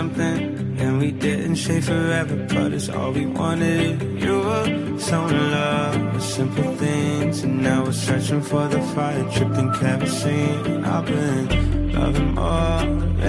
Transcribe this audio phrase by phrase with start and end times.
[0.00, 4.00] something and we didn't say forever, but it's all we wanted.
[4.24, 9.24] You were so in love with simple things, and now we're searching for the fire,
[9.34, 10.84] tripping kerosene.
[10.94, 12.80] I've been loving more,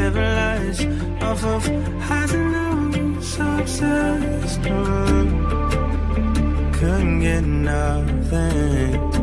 [0.05, 0.79] ever lies
[1.27, 1.61] off of
[2.07, 4.63] highs and lows, so obsessed.
[6.77, 9.20] Couldn't get nothing.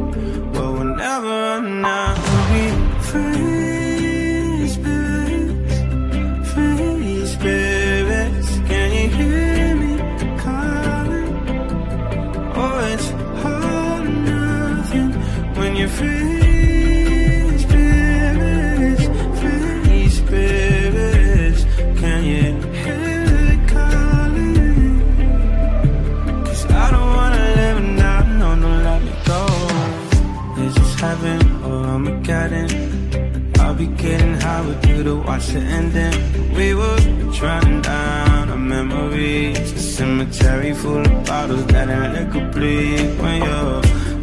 [34.99, 36.99] you to watch it and we were
[37.33, 39.73] trying down our memories.
[39.73, 43.83] A cemetery full of bottles that ain't incomplete when you're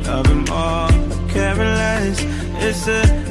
[0.10, 0.89] loving more,
[1.29, 2.17] caring less.
[2.67, 3.25] It's a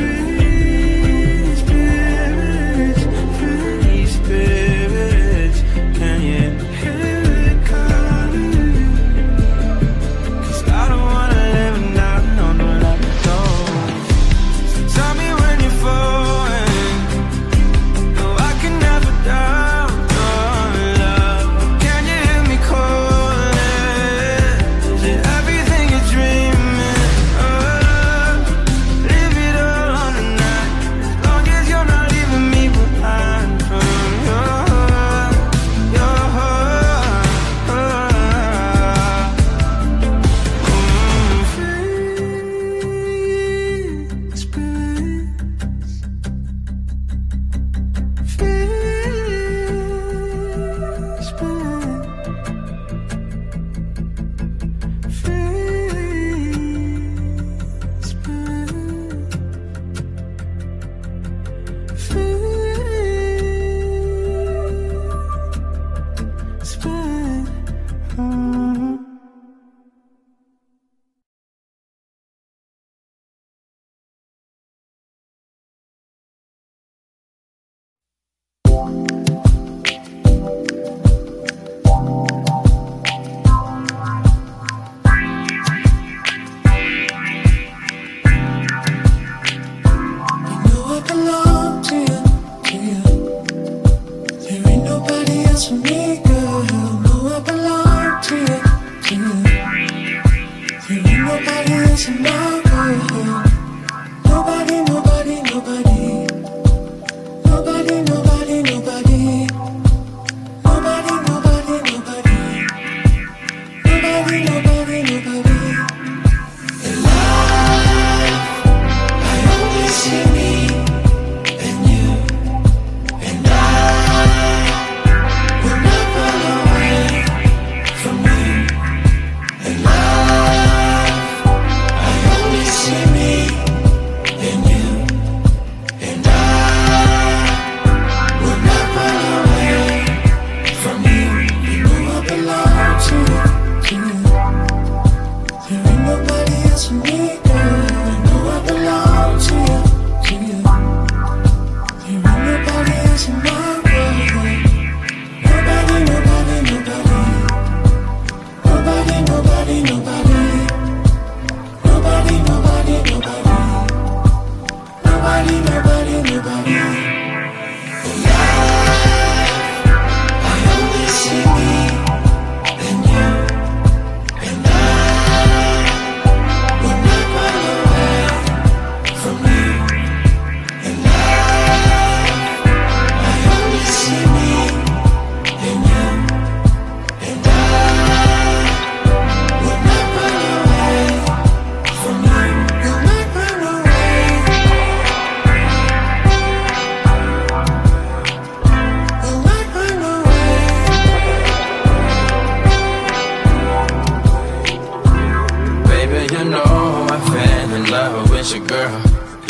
[0.00, 0.29] You.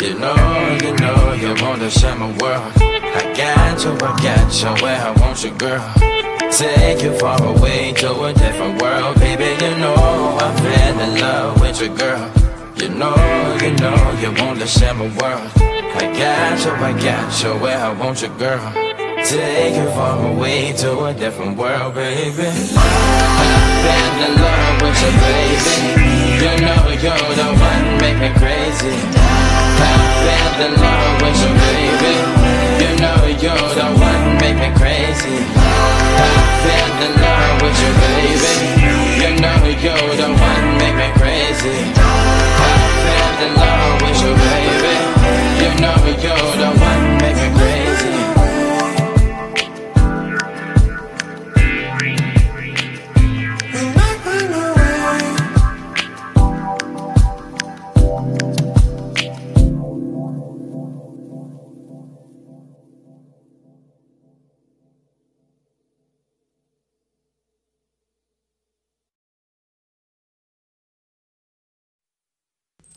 [0.01, 2.73] You know you know, you want to share my world.
[2.77, 5.93] I got you, I got you where I want you, girl.
[6.51, 9.49] Take you far away to a different world, baby.
[9.63, 12.31] You know I fell in love with you, girl.
[12.77, 13.15] You know,
[13.61, 15.51] you know you want to share my world.
[15.55, 18.73] I got you, I got you where I want you, girl.
[19.23, 22.49] Take you far away to a different world, baby.
[22.49, 23.53] I
[23.83, 26.01] fell in love with you, baby.
[26.41, 29.20] You know you're the one make me crazy.
[30.21, 32.13] I fell love with you, baby.
[32.81, 34.80] You know you're the one make me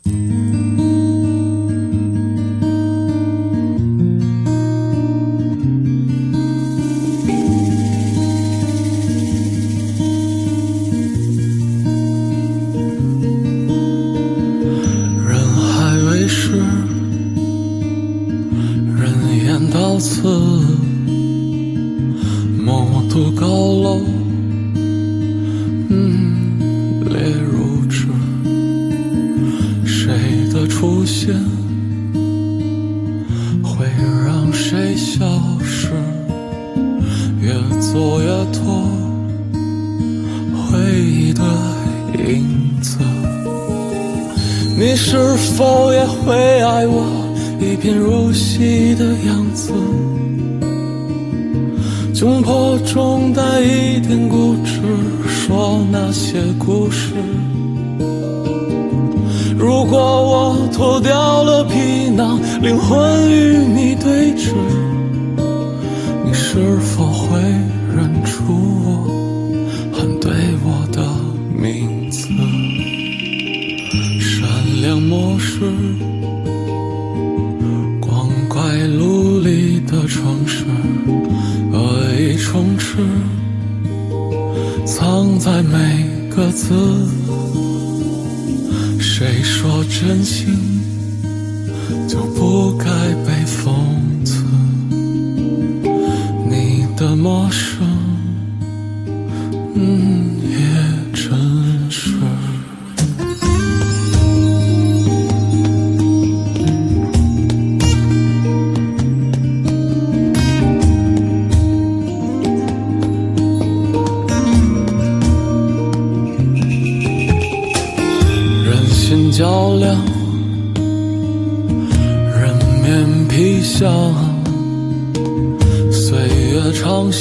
[0.07, 0.44] Mm-hmm.
[45.57, 47.05] 否也会爱我
[47.61, 49.71] 一贫如洗的样子？
[52.13, 54.81] 窘迫中带一点固执，
[55.25, 57.13] 说那些故事。
[59.57, 64.51] 如果我脱掉了皮囊，灵魂与你对峙，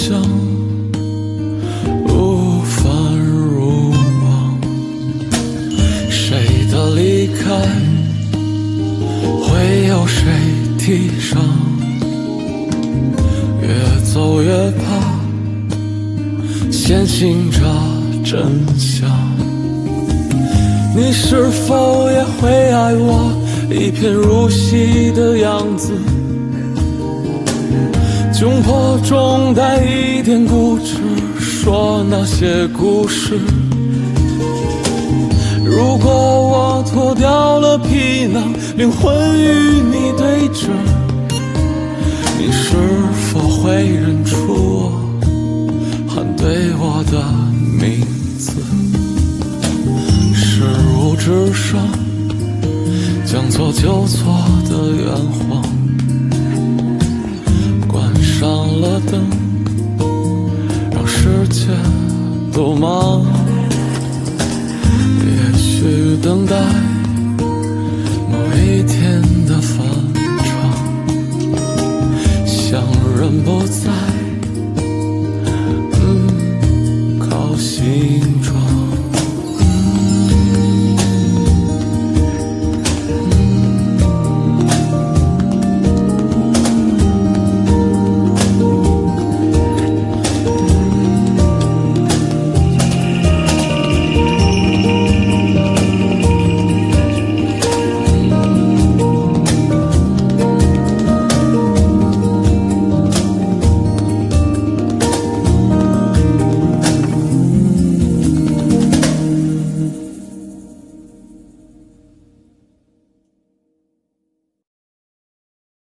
[0.05, 0.23] 长相，
[2.09, 4.61] 无法入梦。
[6.11, 6.37] 谁
[6.71, 7.43] 的离开，
[9.41, 10.23] 会有谁
[10.79, 11.41] 替上？
[13.63, 13.67] 越
[14.13, 14.85] 走越怕，
[16.71, 17.61] 先寻找
[18.23, 18.43] 真
[18.79, 19.09] 相。
[20.95, 23.33] 你是否也会爱我
[23.71, 25.91] 一片如洗的样子？
[28.37, 30.97] 窘迫中带一点固执，
[31.39, 33.39] 说那些故事。
[35.65, 40.67] 如果我脱掉了皮囊，灵魂与你对峙，
[42.37, 42.77] 你是
[43.31, 44.93] 否会认出我，
[46.09, 47.23] 喊对我的
[47.81, 48.05] 名
[48.37, 48.51] 字？
[50.35, 50.65] 事
[50.99, 51.81] 物之上，
[53.25, 54.35] 将错就错
[54.69, 55.15] 的圆
[55.49, 55.63] 谎，
[58.45, 59.27] 上了灯，
[60.93, 61.69] 让世界
[62.53, 63.25] 都忙。
[65.25, 66.55] 也许等待
[68.31, 69.79] 某一天的返
[70.45, 70.47] 场，
[72.45, 72.83] 像
[73.19, 74.14] 人不在。